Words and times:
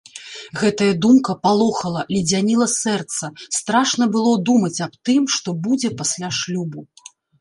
Гэтая 0.59 0.87
думка 1.05 1.33
палохала, 1.47 2.01
ледзяніла 2.15 2.67
сэрца, 2.77 3.25
страшна 3.57 4.03
было 4.15 4.33
думаць 4.51 4.75
аб 4.87 4.93
тым, 5.11 5.29
што 5.35 5.49
будзе 5.67 5.93
пасля 6.01 6.29
шлюбу. 6.41 6.81